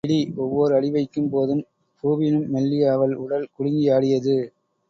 பிடி 0.03 0.15
ஒவ்வோர் 0.35 0.73
அடிவைக்கும் 0.77 1.27
போதும் 1.29 1.61
பூவினும் 2.03 2.47
மெல்லிய 2.47 2.85
அவள் 2.91 3.13
உடல் 3.15 3.45
குலுங்கி 3.51 3.83
ஆடியது. 3.89 4.37